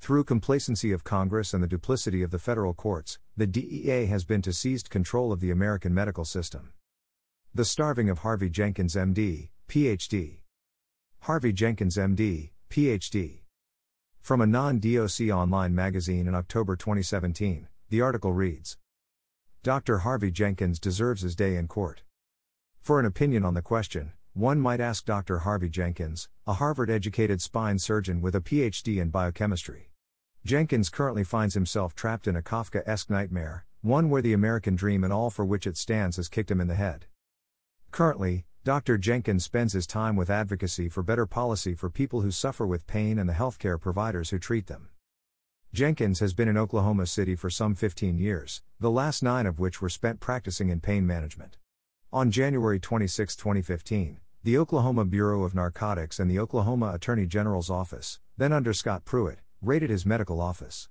Through 0.00 0.24
complacency 0.24 0.90
of 0.90 1.04
Congress 1.04 1.52
and 1.52 1.62
the 1.62 1.68
duplicity 1.68 2.22
of 2.22 2.30
the 2.30 2.38
federal 2.38 2.72
courts, 2.72 3.18
the 3.36 3.46
DEA 3.46 4.06
has 4.06 4.24
been 4.24 4.40
to 4.40 4.54
seized 4.54 4.88
control 4.88 5.32
of 5.32 5.40
the 5.40 5.50
American 5.50 5.92
medical 5.92 6.24
system. 6.24 6.72
The 7.54 7.66
starving 7.66 8.08
of 8.08 8.20
Harvey 8.20 8.48
Jenkins, 8.48 8.94
MD, 8.94 9.50
PhD. 9.68 10.38
Harvey 11.18 11.52
Jenkins, 11.52 11.98
MD, 11.98 12.52
PhD. 12.70 13.39
From 14.20 14.42
a 14.42 14.46
NonDoc 14.46 15.34
online 15.34 15.74
magazine 15.74 16.28
in 16.28 16.34
October 16.34 16.76
2017, 16.76 17.66
the 17.88 18.00
article 18.00 18.32
reads 18.32 18.76
Dr. 19.62 19.98
Harvey 19.98 20.30
Jenkins 20.30 20.78
deserves 20.78 21.22
his 21.22 21.34
day 21.34 21.56
in 21.56 21.66
court. 21.66 22.02
For 22.80 23.00
an 23.00 23.06
opinion 23.06 23.44
on 23.44 23.54
the 23.54 23.62
question, 23.62 24.12
one 24.32 24.60
might 24.60 24.80
ask 24.80 25.04
Dr. 25.04 25.38
Harvey 25.38 25.68
Jenkins, 25.68 26.28
a 26.46 26.54
Harvard 26.54 26.90
educated 26.90 27.42
spine 27.42 27.78
surgeon 27.78 28.20
with 28.20 28.36
a 28.36 28.40
PhD 28.40 29.00
in 29.00 29.10
biochemistry. 29.10 29.90
Jenkins 30.44 30.90
currently 30.90 31.24
finds 31.24 31.54
himself 31.54 31.94
trapped 31.94 32.28
in 32.28 32.36
a 32.36 32.42
Kafka 32.42 32.82
esque 32.86 33.10
nightmare, 33.10 33.66
one 33.80 34.10
where 34.10 34.22
the 34.22 34.32
American 34.32 34.76
dream 34.76 35.02
and 35.02 35.12
all 35.12 35.30
for 35.30 35.44
which 35.44 35.66
it 35.66 35.76
stands 35.76 36.16
has 36.16 36.28
kicked 36.28 36.50
him 36.50 36.60
in 36.60 36.68
the 36.68 36.74
head. 36.74 37.06
Currently, 37.90 38.44
Dr. 38.62 38.98
Jenkins 38.98 39.42
spends 39.42 39.72
his 39.72 39.86
time 39.86 40.16
with 40.16 40.28
advocacy 40.28 40.90
for 40.90 41.02
better 41.02 41.24
policy 41.24 41.74
for 41.74 41.88
people 41.88 42.20
who 42.20 42.30
suffer 42.30 42.66
with 42.66 42.86
pain 42.86 43.18
and 43.18 43.26
the 43.26 43.32
healthcare 43.32 43.80
providers 43.80 44.28
who 44.28 44.38
treat 44.38 44.66
them. 44.66 44.90
Jenkins 45.72 46.20
has 46.20 46.34
been 46.34 46.46
in 46.46 46.58
Oklahoma 46.58 47.06
City 47.06 47.34
for 47.34 47.48
some 47.48 47.74
15 47.74 48.18
years, 48.18 48.62
the 48.78 48.90
last 48.90 49.22
nine 49.22 49.46
of 49.46 49.58
which 49.58 49.80
were 49.80 49.88
spent 49.88 50.20
practicing 50.20 50.68
in 50.68 50.78
pain 50.78 51.06
management. 51.06 51.56
On 52.12 52.30
January 52.30 52.78
26, 52.78 53.34
2015, 53.34 54.20
the 54.42 54.58
Oklahoma 54.58 55.06
Bureau 55.06 55.42
of 55.44 55.54
Narcotics 55.54 56.20
and 56.20 56.30
the 56.30 56.38
Oklahoma 56.38 56.92
Attorney 56.92 57.24
General's 57.24 57.70
Office, 57.70 58.20
then 58.36 58.52
under 58.52 58.74
Scott 58.74 59.06
Pruitt, 59.06 59.38
raided 59.62 59.88
his 59.88 60.04
medical 60.04 60.38
office. 60.38 60.90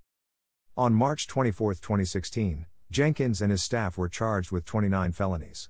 On 0.75 0.91
March 0.91 1.27
24, 1.27 1.75
2016, 1.75 2.65
Jenkins 2.89 3.43
and 3.43 3.51
his 3.51 3.61
staff 3.61 3.95
were 3.95 4.09
charged 4.09 4.51
with 4.51 4.65
29 4.65 5.11
felonies. 5.11 5.69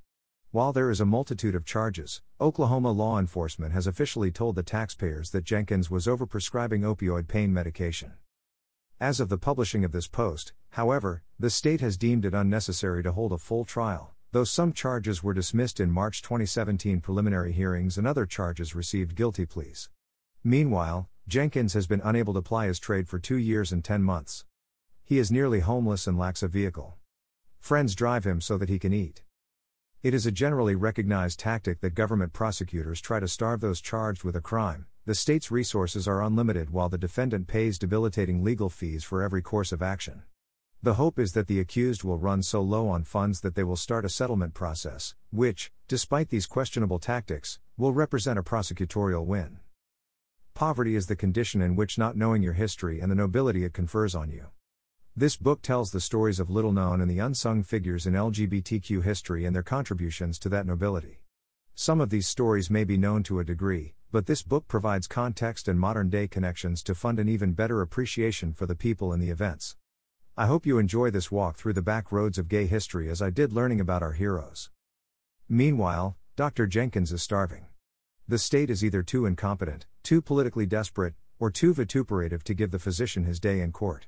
While 0.51 0.73
there 0.73 0.89
is 0.89 0.99
a 0.99 1.05
multitude 1.05 1.53
of 1.53 1.63
charges, 1.63 2.23
Oklahoma 2.41 2.91
law 2.91 3.19
enforcement 3.19 3.71
has 3.71 3.85
officially 3.85 4.31
told 4.31 4.55
the 4.55 4.63
taxpayers 4.63 5.29
that 5.29 5.43
Jenkins 5.43 5.91
was 5.91 6.07
overprescribing 6.07 6.81
opioid 6.81 7.27
pain 7.27 7.53
medication. 7.53 8.13
As 8.99 9.19
of 9.19 9.29
the 9.29 9.37
publishing 9.37 9.85
of 9.85 9.91
this 9.91 10.07
post, 10.07 10.53
however, 10.71 11.21
the 11.37 11.51
state 11.51 11.81
has 11.81 11.97
deemed 11.97 12.25
it 12.25 12.33
unnecessary 12.33 13.03
to 13.03 13.11
hold 13.11 13.31
a 13.31 13.37
full 13.37 13.63
trial, 13.63 14.15
though 14.31 14.43
some 14.43 14.73
charges 14.73 15.23
were 15.23 15.35
dismissed 15.35 15.79
in 15.79 15.91
March 15.91 16.23
2017 16.23 16.99
preliminary 16.99 17.51
hearings 17.51 17.95
and 17.95 18.07
other 18.07 18.25
charges 18.25 18.73
received 18.73 19.13
guilty 19.13 19.45
pleas. 19.45 19.91
Meanwhile, 20.43 21.07
Jenkins 21.27 21.73
has 21.73 21.85
been 21.85 22.01
unable 22.03 22.33
to 22.33 22.41
ply 22.41 22.65
his 22.65 22.79
trade 22.79 23.07
for 23.07 23.19
two 23.19 23.37
years 23.37 23.71
and 23.71 23.85
ten 23.85 24.01
months. 24.01 24.45
He 25.05 25.19
is 25.19 25.31
nearly 25.31 25.59
homeless 25.59 26.07
and 26.07 26.17
lacks 26.17 26.41
a 26.41 26.47
vehicle. 26.47 26.97
Friends 27.59 27.93
drive 27.93 28.25
him 28.25 28.41
so 28.41 28.57
that 28.57 28.69
he 28.69 28.79
can 28.79 28.93
eat. 28.93 29.21
It 30.01 30.13
is 30.13 30.25
a 30.25 30.31
generally 30.31 30.75
recognized 30.75 31.39
tactic 31.39 31.81
that 31.81 31.93
government 31.93 32.31
prosecutors 32.31 33.01
try 33.01 33.19
to 33.19 33.27
starve 33.27 33.59
those 33.59 33.81
charged 33.81 34.23
with 34.23 34.37
a 34.37 34.41
crime. 34.41 34.85
The 35.05 35.13
state's 35.13 35.51
resources 35.51 36.07
are 36.07 36.23
unlimited 36.23 36.69
while 36.69 36.87
the 36.87 36.97
defendant 36.97 37.47
pays 37.47 37.77
debilitating 37.77 38.41
legal 38.41 38.69
fees 38.69 39.03
for 39.03 39.21
every 39.21 39.41
course 39.41 39.73
of 39.73 39.81
action. 39.81 40.23
The 40.81 40.93
hope 40.93 41.19
is 41.19 41.33
that 41.33 41.47
the 41.47 41.59
accused 41.59 42.05
will 42.05 42.17
run 42.17 42.43
so 42.43 42.61
low 42.61 42.87
on 42.87 43.03
funds 43.03 43.41
that 43.41 43.55
they 43.55 43.63
will 43.65 43.75
start 43.75 44.05
a 44.05 44.09
settlement 44.09 44.53
process, 44.53 45.15
which, 45.31 45.69
despite 45.89 46.29
these 46.29 46.45
questionable 46.45 46.99
tactics, 46.99 47.59
will 47.75 47.91
represent 47.91 48.39
a 48.39 48.43
prosecutorial 48.43 49.25
win. 49.25 49.59
Poverty 50.53 50.95
is 50.95 51.07
the 51.07 51.17
condition 51.17 51.61
in 51.61 51.75
which 51.75 51.97
not 51.97 52.15
knowing 52.15 52.41
your 52.41 52.53
history 52.53 53.01
and 53.01 53.11
the 53.11 53.15
nobility 53.15 53.65
it 53.65 53.73
confers 53.73 54.15
on 54.15 54.29
you. 54.29 54.45
This 55.19 55.35
book 55.35 55.61
tells 55.61 55.91
the 55.91 55.99
stories 55.99 56.39
of 56.39 56.49
little 56.49 56.71
known 56.71 57.01
and 57.01 57.11
the 57.11 57.19
unsung 57.19 57.61
figures 57.61 58.07
in 58.07 58.13
LGBTQ 58.13 59.03
history 59.03 59.43
and 59.43 59.53
their 59.53 59.61
contributions 59.61 60.39
to 60.39 60.47
that 60.47 60.65
nobility. 60.65 61.25
Some 61.75 61.99
of 61.99 62.09
these 62.09 62.25
stories 62.25 62.69
may 62.69 62.85
be 62.85 62.95
known 62.95 63.23
to 63.23 63.41
a 63.41 63.43
degree, 63.43 63.95
but 64.13 64.27
this 64.27 64.43
book 64.43 64.69
provides 64.69 65.07
context 65.07 65.67
and 65.67 65.77
modern 65.77 66.09
day 66.09 66.29
connections 66.29 66.81
to 66.83 66.95
fund 66.95 67.19
an 67.19 67.27
even 67.27 67.51
better 67.51 67.81
appreciation 67.81 68.53
for 68.53 68.65
the 68.65 68.77
people 68.77 69.11
and 69.11 69.21
the 69.21 69.29
events. 69.29 69.75
I 70.37 70.45
hope 70.45 70.65
you 70.65 70.77
enjoy 70.77 71.11
this 71.11 71.29
walk 71.29 71.57
through 71.57 71.73
the 71.73 71.81
back 71.81 72.13
roads 72.13 72.37
of 72.37 72.47
gay 72.47 72.65
history 72.65 73.09
as 73.09 73.21
I 73.21 73.29
did 73.29 73.51
learning 73.51 73.81
about 73.81 74.01
our 74.01 74.13
heroes. 74.13 74.69
Meanwhile, 75.49 76.15
Dr. 76.37 76.65
Jenkins 76.65 77.11
is 77.11 77.21
starving. 77.21 77.65
The 78.25 78.37
state 78.37 78.69
is 78.69 78.85
either 78.85 79.03
too 79.03 79.25
incompetent, 79.25 79.85
too 80.01 80.21
politically 80.21 80.65
desperate, 80.65 81.15
or 81.39 81.51
too 81.51 81.73
vituperative 81.73 82.41
to 82.45 82.53
give 82.53 82.71
the 82.71 82.79
physician 82.79 83.25
his 83.25 83.41
day 83.41 83.59
in 83.59 83.73
court. 83.73 84.07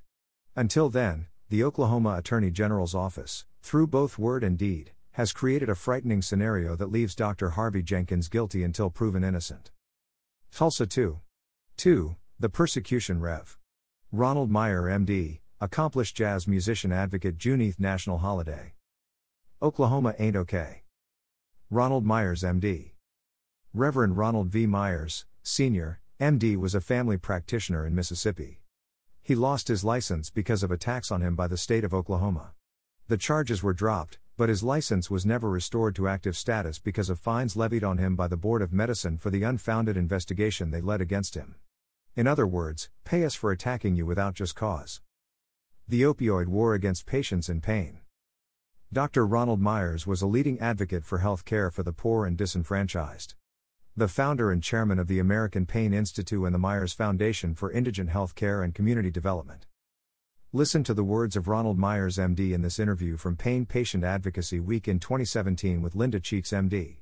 Until 0.56 0.90
then, 0.90 1.28
the 1.50 1.64
Oklahoma 1.64 2.16
Attorney 2.18 2.52
General's 2.52 2.94
office, 2.94 3.46
through 3.62 3.88
both 3.88 4.20
word 4.20 4.44
and 4.44 4.58
deed, 4.58 4.92
has 5.12 5.32
created 5.32 5.70
a 5.70 5.76
frightening 5.76 6.22
scenario 6.22 6.76
that 6.76 6.92
leaves 6.92 7.16
Dr. 7.16 7.52
Harvey 7.52 7.82
Jenkins 7.82 8.28
guilty 8.28 8.64
until 8.64 8.90
proven 8.90 9.24
innocent. 9.24 9.72
Tulsa 10.52 10.86
2. 10.86 11.20
2. 11.78 12.16
The 12.40 12.50
Persecution 12.50 13.22
Rev. 13.22 13.58
Ronald 14.12 14.52
Meyer, 14.52 14.84
MD, 14.84 15.40
accomplished 15.62 16.18
jazz 16.18 16.48
musician 16.48 16.92
advocate 16.92 17.38
Juneteenth 17.38 17.80
national 17.80 18.18
holiday. 18.18 18.74
Oklahoma 19.62 20.16
ain't 20.20 20.36
okay. 20.36 20.84
Ronald 21.70 22.06
Myers, 22.06 22.44
MD. 22.44 22.92
Reverend 23.74 24.18
Ronald 24.18 24.50
V. 24.50 24.66
Myers, 24.66 25.26
Sr., 25.44 26.02
MD, 26.20 26.58
was 26.58 26.76
a 26.76 26.82
family 26.82 27.18
practitioner 27.18 27.86
in 27.86 27.96
Mississippi. 27.96 28.61
He 29.24 29.36
lost 29.36 29.68
his 29.68 29.84
license 29.84 30.30
because 30.30 30.64
of 30.64 30.72
attacks 30.72 31.12
on 31.12 31.22
him 31.22 31.36
by 31.36 31.48
the 31.48 31.58
state 31.58 31.84
of 31.84 31.94
Oklahoma. 31.94 32.54
The 33.08 33.18
charges 33.18 33.62
were 33.62 33.74
dropped, 33.74 34.18
but 34.36 34.50
his 34.50 34.64
license 34.64 35.12
was 35.12 35.26
never 35.26 35.50
restored 35.50 35.96
to 35.96 36.08
active 36.08 36.36
status 36.36 36.80
because 36.80 37.10
of 37.10 37.20
fines 37.20 37.56
levied 37.56 37.84
on 37.84 38.00
him 38.00 38.16
by 38.16 38.28
the 38.28 38.38
Board 38.38 38.64
of 38.64 38.74
Medicine 38.74 39.18
for 39.18 39.30
the 39.30 39.44
unfounded 39.44 39.96
investigation 39.96 40.72
they 40.72 40.82
led 40.82 41.02
against 41.02 41.36
him. 41.36 41.56
In 42.16 42.26
other 42.26 42.48
words, 42.48 42.90
pay 43.04 43.24
us 43.24 43.36
for 43.36 43.52
attacking 43.52 43.96
you 43.96 44.06
without 44.06 44.34
just 44.34 44.56
cause. 44.56 45.02
The 45.88 46.02
opioid 46.02 46.48
war 46.48 46.74
against 46.74 47.06
patients 47.06 47.48
in 47.48 47.62
pain. 47.62 48.00
Dr. 48.92 49.28
Ronald 49.28 49.62
Myers 49.62 50.08
was 50.08 50.22
a 50.22 50.28
leading 50.28 50.60
advocate 50.60 51.06
for 51.06 51.20
health 51.20 51.46
care 51.46 51.70
for 51.70 51.84
the 51.84 51.94
poor 51.94 52.26
and 52.26 52.36
disenfranchised 52.38 53.36
the 53.98 54.08
founder 54.08 54.52
and 54.52 54.64
chairman 54.64 54.98
of 55.00 55.10
the 55.10 55.20
American 55.20 55.66
Pain 55.66 55.94
Institute 55.94 56.46
and 56.46 56.56
the 56.56 56.60
Myers 56.60 56.94
Foundation 56.94 57.54
for 57.54 57.70
Indigent 57.74 58.10
Health 58.10 58.36
Care 58.36 58.64
and 58.64 58.74
Community 58.74 59.12
Development. 59.12 59.68
Listen 60.54 60.82
to 60.86 60.94
the 60.94 61.04
words 61.04 61.36
of 61.36 61.50
Ronald 61.50 61.78
Myers, 61.78 62.16
MD, 62.16 62.54
in 62.54 62.62
this 62.62 62.80
interview 62.80 63.18
from 63.18 63.36
Pain 63.36 63.66
Patient 63.66 64.06
Advocacy 64.06 64.62
Week 64.62 64.88
in 64.88 64.98
2017 64.98 65.82
with 65.82 65.94
Linda 65.94 66.22
Cheeks, 66.22 66.52
MD. 66.52 67.00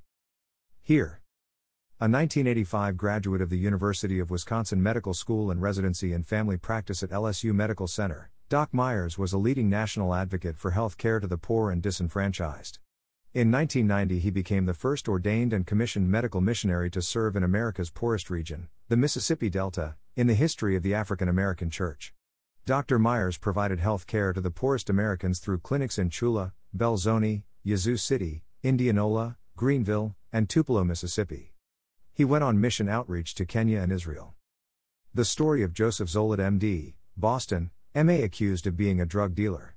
Here. 0.82 1.22
A 2.00 2.10
1985 2.10 2.98
graduate 2.98 3.42
of 3.42 3.52
the 3.52 3.60
University 3.60 4.18
of 4.18 4.32
Wisconsin 4.32 4.82
Medical 4.82 5.14
School 5.14 5.52
and 5.52 5.62
residency 5.62 6.12
in 6.12 6.24
family 6.24 6.58
practice 6.58 7.04
at 7.04 7.12
LSU 7.12 7.54
Medical 7.54 7.86
Center, 7.86 8.32
Doc 8.50 8.74
Myers 8.74 9.16
was 9.16 9.32
a 9.32 9.38
leading 9.38 9.70
national 9.70 10.16
advocate 10.16 10.58
for 10.58 10.72
health 10.72 10.98
care 10.98 11.20
to 11.20 11.28
the 11.28 11.38
poor 11.38 11.70
and 11.70 11.84
disenfranchised. 11.84 12.80
In 13.32 13.52
1990, 13.52 14.18
he 14.22 14.32
became 14.32 14.66
the 14.66 14.74
first 14.74 15.08
ordained 15.08 15.54
and 15.54 15.68
commissioned 15.68 16.10
medical 16.10 16.42
missionary 16.42 16.90
to 16.90 17.00
serve 17.00 17.36
in 17.36 17.44
America's 17.44 17.92
poorest 17.92 18.32
region, 18.32 18.70
the 18.88 18.98
Mississippi 18.98 19.52
Delta, 19.52 19.98
in 20.16 20.26
the 20.26 20.34
history 20.34 20.76
of 20.76 20.82
the 20.82 20.96
African 20.96 21.30
American 21.30 21.70
Church. 21.70 22.12
Dr. 22.66 22.98
Myers 22.98 23.38
provided 23.38 23.80
health 23.80 24.08
care 24.08 24.34
to 24.34 24.42
the 24.42 24.50
poorest 24.50 24.90
Americans 24.90 25.38
through 25.38 25.60
clinics 25.60 26.00
in 26.00 26.10
Tchula, 26.10 26.54
Belzoni, 26.76 27.44
Yazoo 27.64 27.98
City, 27.98 28.42
Indianola, 28.64 29.38
Greenville, 29.56 30.16
and 30.34 30.50
Tupelo, 30.50 30.84
Mississippi. 30.84 31.54
He 32.12 32.26
went 32.26 32.44
on 32.44 32.60
mission 32.60 32.90
outreach 32.90 33.36
to 33.36 33.46
Kenya 33.46 33.80
and 33.80 33.92
Israel. 33.92 34.34
The 35.14 35.24
story 35.24 35.62
of 35.62 35.74
Joseph 35.74 36.10
Zolet, 36.10 36.40
MD, 36.40 36.96
Boston, 37.16 37.70
MA 37.94 38.24
accused 38.24 38.66
of 38.66 38.76
being 38.76 39.00
a 39.00 39.06
drug 39.06 39.36
dealer. 39.36 39.76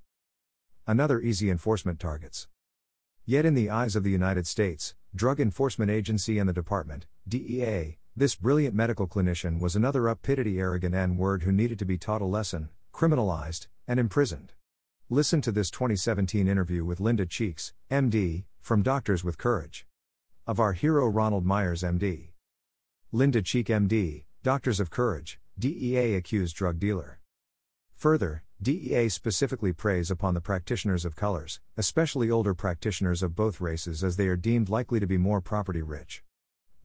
Another 0.87 1.21
easy 1.21 1.51
enforcement 1.51 2.01
targets. 2.01 2.49
Yet, 3.25 3.45
in 3.45 3.55
the 3.55 3.71
eyes 3.71 3.95
of 3.95 4.03
the 4.03 4.11
United 4.11 4.49
States, 4.49 4.97
Drug 5.15 5.39
Enforcement 5.39 5.93
Agency 5.93 6.41
and 6.41 6.49
the 6.49 6.53
Department, 6.53 7.07
DEA, 7.29 7.99
this 8.17 8.35
brilliant 8.35 8.75
medical 8.75 9.07
clinician 9.07 9.61
was 9.61 9.77
another 9.77 10.09
uppity, 10.09 10.59
arrogant 10.59 10.95
N 10.95 11.17
word 11.17 11.45
who 11.45 11.53
needed 11.53 11.79
to 11.79 11.85
be 11.85 11.97
taught 11.97 12.21
a 12.21 12.25
lesson, 12.25 12.69
criminalized, 12.93 13.69
and 13.87 14.01
imprisoned. 14.01 14.55
Listen 15.09 15.41
to 15.43 15.53
this 15.53 15.71
2017 15.71 16.49
interview 16.49 16.85
with 16.85 16.99
Linda 16.99 17.25
Cheeks, 17.25 17.73
MD, 17.93 18.45
from 18.61 18.83
Doctors 18.83 19.23
with 19.23 19.39
Courage. 19.39 19.87
Of 20.45 20.59
our 20.59 20.73
hero 20.73 21.07
Ronald 21.07 21.47
Myers, 21.47 21.85
MD. 21.85 22.33
Linda 23.13 23.41
Cheek, 23.41 23.69
MD, 23.69 24.25
Doctors 24.43 24.81
of 24.81 24.91
Courage, 24.91 25.39
DEA 25.57 26.17
accused 26.17 26.57
drug 26.57 26.81
dealer. 26.81 27.21
Further, 28.03 28.43
DEA 28.61 29.09
specifically 29.09 29.73
preys 29.73 30.11
upon 30.11 30.35
the 30.35 30.41
practitioners 30.41 31.05
of 31.05 31.15
colors, 31.15 31.61
especially 31.77 32.33
older 32.33 32.53
practitioners 32.53 33.23
of 33.23 33.37
both 33.37 33.61
races, 33.61 34.03
as 34.03 34.17
they 34.17 34.27
are 34.27 34.35
deemed 34.35 34.69
likely 34.69 34.99
to 34.99 35.07
be 35.07 35.17
more 35.17 35.41
property 35.41 35.83
rich. 35.83 36.25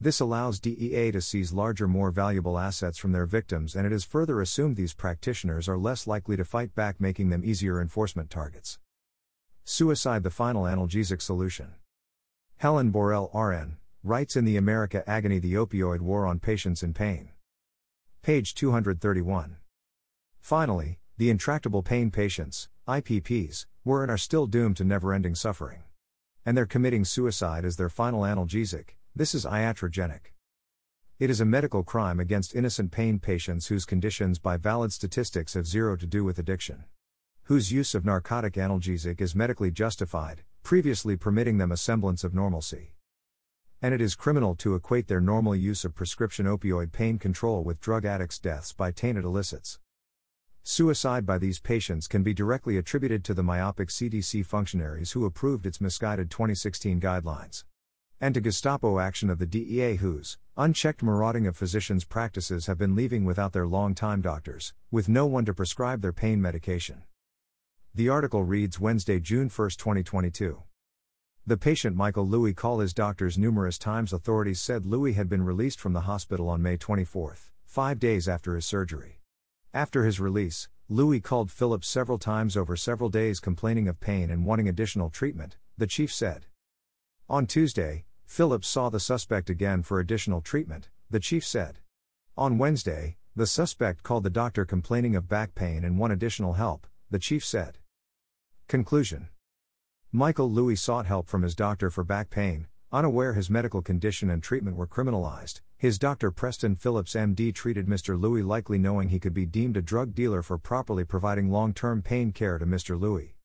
This 0.00 0.20
allows 0.20 0.60
DEA 0.60 1.10
to 1.10 1.20
seize 1.20 1.52
larger, 1.52 1.88
more 1.88 2.12
valuable 2.12 2.56
assets 2.56 2.98
from 2.98 3.10
their 3.10 3.26
victims, 3.26 3.74
and 3.74 3.84
it 3.84 3.92
is 3.92 4.04
further 4.04 4.40
assumed 4.40 4.76
these 4.76 4.94
practitioners 4.94 5.68
are 5.68 5.76
less 5.76 6.06
likely 6.06 6.36
to 6.36 6.44
fight 6.44 6.72
back, 6.76 7.00
making 7.00 7.30
them 7.30 7.44
easier 7.44 7.80
enforcement 7.80 8.30
targets. 8.30 8.78
Suicide 9.64 10.22
the 10.22 10.30
final 10.30 10.66
analgesic 10.66 11.20
solution. 11.20 11.74
Helen 12.58 12.92
Borel, 12.92 13.28
RN, 13.34 13.78
writes 14.04 14.36
in 14.36 14.44
The 14.44 14.56
America 14.56 15.02
Agony 15.10 15.40
The 15.40 15.54
Opioid 15.54 15.98
War 15.98 16.28
on 16.28 16.38
Patients 16.38 16.84
in 16.84 16.94
Pain. 16.94 17.30
Page 18.22 18.54
231. 18.54 19.56
Finally, 20.40 21.00
the 21.18 21.30
intractable 21.30 21.82
pain 21.82 22.12
patients, 22.12 22.68
IPPs, 22.86 23.66
were 23.84 24.04
and 24.04 24.10
are 24.10 24.16
still 24.16 24.46
doomed 24.46 24.76
to 24.76 24.84
never 24.84 25.12
ending 25.12 25.34
suffering. 25.34 25.82
And 26.46 26.56
they're 26.56 26.64
committing 26.64 27.04
suicide 27.04 27.64
as 27.64 27.74
their 27.74 27.88
final 27.88 28.20
analgesic, 28.20 28.90
this 29.16 29.34
is 29.34 29.44
iatrogenic. 29.44 30.30
It 31.18 31.28
is 31.28 31.40
a 31.40 31.44
medical 31.44 31.82
crime 31.82 32.20
against 32.20 32.54
innocent 32.54 32.92
pain 32.92 33.18
patients 33.18 33.66
whose 33.66 33.84
conditions, 33.84 34.38
by 34.38 34.58
valid 34.58 34.92
statistics, 34.92 35.54
have 35.54 35.66
zero 35.66 35.96
to 35.96 36.06
do 36.06 36.22
with 36.22 36.38
addiction. 36.38 36.84
Whose 37.44 37.72
use 37.72 37.96
of 37.96 38.04
narcotic 38.04 38.52
analgesic 38.52 39.20
is 39.20 39.34
medically 39.34 39.72
justified, 39.72 40.44
previously 40.62 41.16
permitting 41.16 41.58
them 41.58 41.72
a 41.72 41.76
semblance 41.76 42.22
of 42.22 42.32
normalcy. 42.32 42.94
And 43.82 43.92
it 43.92 44.00
is 44.00 44.14
criminal 44.14 44.54
to 44.56 44.76
equate 44.76 45.08
their 45.08 45.20
normal 45.20 45.56
use 45.56 45.84
of 45.84 45.96
prescription 45.96 46.46
opioid 46.46 46.92
pain 46.92 47.18
control 47.18 47.64
with 47.64 47.80
drug 47.80 48.04
addicts' 48.04 48.38
deaths 48.38 48.72
by 48.72 48.92
tainted 48.92 49.24
illicits. 49.24 49.80
Suicide 50.70 51.24
by 51.24 51.38
these 51.38 51.60
patients 51.60 52.06
can 52.06 52.22
be 52.22 52.34
directly 52.34 52.76
attributed 52.76 53.24
to 53.24 53.32
the 53.32 53.42
myopic 53.42 53.88
CDC 53.88 54.44
functionaries 54.44 55.12
who 55.12 55.24
approved 55.24 55.64
its 55.64 55.80
misguided 55.80 56.30
2016 56.30 57.00
guidelines 57.00 57.64
and 58.20 58.34
to 58.34 58.40
Gestapo 58.42 58.98
action 58.98 59.30
of 59.30 59.38
the 59.38 59.46
DEA 59.46 59.96
whose 59.96 60.36
unchecked 60.58 61.02
marauding 61.02 61.46
of 61.46 61.56
physicians' 61.56 62.04
practices 62.04 62.66
have 62.66 62.76
been 62.76 62.94
leaving 62.94 63.24
without 63.24 63.54
their 63.54 63.66
long-time 63.66 64.20
doctors, 64.20 64.74
with 64.90 65.08
no 65.08 65.24
one 65.24 65.46
to 65.46 65.54
prescribe 65.54 66.02
their 66.02 66.12
pain 66.12 66.42
medication. 66.42 67.02
The 67.94 68.10
article 68.10 68.44
reads 68.44 68.78
Wednesday, 68.78 69.20
June 69.20 69.48
1, 69.48 69.70
2022. 69.70 70.62
The 71.46 71.56
patient 71.56 71.96
Michael 71.96 72.28
Louis 72.28 72.52
called 72.52 72.82
his 72.82 72.92
doctors 72.92 73.38
numerous 73.38 73.78
times. 73.78 74.12
Authorities 74.12 74.60
said 74.60 74.84
Louis 74.84 75.14
had 75.14 75.30
been 75.30 75.46
released 75.46 75.80
from 75.80 75.94
the 75.94 76.02
hospital 76.02 76.50
on 76.50 76.60
May 76.60 76.76
24, 76.76 77.36
five 77.64 77.98
days 77.98 78.28
after 78.28 78.54
his 78.54 78.66
surgery. 78.66 79.17
After 79.78 80.04
his 80.04 80.18
release, 80.18 80.68
Louis 80.88 81.20
called 81.20 81.52
Phillips 81.52 81.86
several 81.86 82.18
times 82.18 82.56
over 82.56 82.74
several 82.74 83.10
days 83.10 83.38
complaining 83.38 83.86
of 83.86 84.00
pain 84.00 84.28
and 84.28 84.44
wanting 84.44 84.68
additional 84.68 85.08
treatment, 85.08 85.56
the 85.76 85.86
chief 85.86 86.12
said. 86.12 86.46
On 87.28 87.46
Tuesday, 87.46 88.04
Phillips 88.26 88.66
saw 88.66 88.88
the 88.88 88.98
suspect 88.98 89.48
again 89.48 89.84
for 89.84 90.00
additional 90.00 90.40
treatment, 90.40 90.88
the 91.08 91.20
chief 91.20 91.46
said. 91.46 91.78
On 92.36 92.58
Wednesday, 92.58 93.18
the 93.36 93.46
suspect 93.46 94.02
called 94.02 94.24
the 94.24 94.30
doctor 94.30 94.64
complaining 94.64 95.14
of 95.14 95.28
back 95.28 95.54
pain 95.54 95.84
and 95.84 95.96
one 95.96 96.10
additional 96.10 96.54
help, 96.54 96.88
the 97.08 97.20
chief 97.20 97.44
said. 97.44 97.78
Conclusion 98.66 99.28
Michael 100.10 100.50
Louis 100.50 100.74
sought 100.74 101.06
help 101.06 101.28
from 101.28 101.42
his 101.42 101.54
doctor 101.54 101.88
for 101.88 102.02
back 102.02 102.30
pain, 102.30 102.66
unaware 102.92 103.34
his 103.34 103.50
medical 103.50 103.82
condition 103.82 104.30
and 104.30 104.42
treatment 104.42 104.76
were 104.76 104.86
criminalized. 104.86 105.60
His 105.76 105.98
doctor 105.98 106.30
Preston 106.30 106.74
Phillips 106.74 107.14
MD 107.14 107.54
treated 107.54 107.86
Mr. 107.86 108.20
Louis 108.20 108.42
likely 108.42 108.78
knowing 108.78 109.08
he 109.08 109.20
could 109.20 109.34
be 109.34 109.46
deemed 109.46 109.76
a 109.76 109.82
drug 109.82 110.14
dealer 110.14 110.42
for 110.42 110.58
properly 110.58 111.04
providing 111.04 111.50
long 111.50 111.74
term 111.74 112.02
pain 112.02 112.32
care 112.32 112.58
to 112.58 112.66
Mr. 112.66 112.98
Louis. 112.98 113.36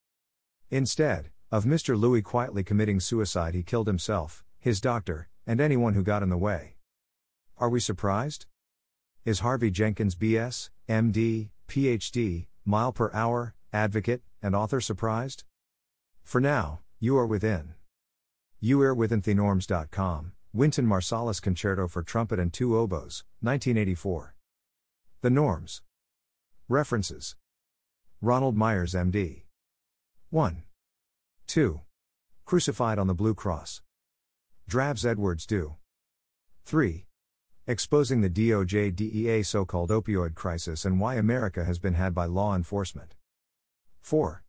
Instead, 0.71 1.29
of 1.51 1.65
Mr. 1.65 1.99
Louis 1.99 2.21
quietly 2.21 2.63
committing 2.63 2.99
suicide, 2.99 3.53
he 3.53 3.61
killed 3.61 3.85
himself, 3.85 4.43
his 4.59 4.81
doctor, 4.81 5.29
and 5.45 5.61
anyone 5.61 5.93
who 5.93 6.01
got 6.01 6.23
in 6.23 6.29
the 6.29 6.37
way. 6.37 6.77
Are 7.57 7.69
we 7.69 7.79
surprised? 7.79 8.47
Is 9.25 9.41
Harvey 9.41 9.69
Jenkins 9.69 10.15
BS, 10.15 10.69
MD, 10.89 11.49
PhD, 11.67 12.47
mile 12.65 12.91
per 12.91 13.11
hour, 13.13 13.53
advocate, 13.71 14.23
and 14.41 14.55
author 14.55 14.81
surprised? 14.81 15.43
For 16.23 16.41
now, 16.41 16.79
you 16.99 17.17
are 17.17 17.27
within. 17.27 17.75
You 18.65 18.81
are 18.83 18.93
within 18.93 19.21
thenorms.com, 19.21 20.31
Wynton 20.53 20.87
Marsalis 20.87 21.41
Concerto 21.41 21.85
for 21.89 22.01
Trumpet 22.01 22.39
and 22.39 22.53
Two 22.53 22.77
Oboes, 22.77 23.25
1984. 23.41 24.35
The 25.19 25.29
Norms. 25.29 25.81
References 26.69 27.35
Ronald 28.21 28.55
Myers, 28.55 28.93
MD. 28.93 29.41
1. 30.29 30.63
2. 31.45 31.81
Crucified 32.45 32.97
on 32.97 33.07
the 33.07 33.13
Blue 33.13 33.35
Cross. 33.35 33.81
Dravs 34.69 35.05
Edwards 35.05 35.45
do. 35.45 35.75
3. 36.63 37.05
Exposing 37.67 38.21
the 38.21 38.29
DOJ 38.29 38.95
DEA 38.95 39.43
so 39.43 39.65
called 39.65 39.89
opioid 39.89 40.35
crisis 40.35 40.85
and 40.85 41.01
why 41.01 41.15
America 41.15 41.65
has 41.65 41.79
been 41.79 41.95
had 41.95 42.15
by 42.15 42.23
law 42.23 42.55
enforcement. 42.55 43.15
4. 43.99 44.41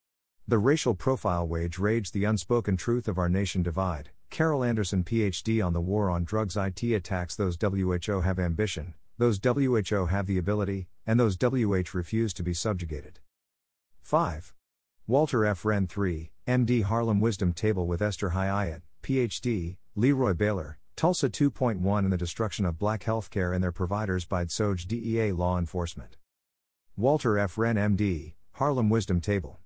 The 0.46 0.58
racial 0.58 0.94
profile 0.94 1.48
wage 1.48 1.78
rage 1.78 2.12
the 2.12 2.24
unspoken 2.24 2.76
truth 2.76 3.08
of 3.08 3.16
our 3.16 3.30
nation 3.30 3.62
divide. 3.62 4.10
Carol 4.28 4.62
Anderson, 4.62 5.02
PhD 5.02 5.64
on 5.64 5.72
the 5.72 5.80
war 5.80 6.10
on 6.10 6.24
drugs 6.24 6.54
IT 6.54 6.82
attacks 6.82 7.34
those 7.34 7.56
WHO 7.58 8.20
have 8.20 8.38
ambition, 8.38 8.92
those 9.16 9.40
WHO 9.42 10.04
have 10.06 10.26
the 10.26 10.36
ability, 10.36 10.86
and 11.06 11.18
those 11.18 11.38
WH 11.38 11.94
refuse 11.94 12.34
to 12.34 12.42
be 12.42 12.52
subjugated. 12.52 13.20
5. 14.02 14.52
Walter 15.06 15.46
F. 15.46 15.64
Wren 15.64 15.86
3, 15.86 16.30
MD 16.46 16.82
Harlem 16.82 17.20
Wisdom 17.20 17.54
Table 17.54 17.86
with 17.86 18.02
Esther 18.02 18.30
Hayat, 18.30 18.82
PhD, 19.02 19.78
Leroy 19.94 20.34
Baylor, 20.34 20.78
Tulsa 20.94 21.30
2.1 21.30 21.98
and 22.00 22.12
the 22.12 22.18
Destruction 22.18 22.66
of 22.66 22.78
Black 22.78 23.02
Healthcare 23.04 23.54
and 23.54 23.64
Their 23.64 23.72
Providers 23.72 24.26
by 24.26 24.44
DSOJ 24.44 24.86
DEA 24.88 25.32
Law 25.32 25.56
Enforcement. 25.56 26.18
Walter 26.98 27.38
F. 27.38 27.56
Wren 27.56 27.76
MD, 27.76 28.34
Harlem 28.52 28.90
Wisdom 28.90 29.22
Table. 29.22 29.58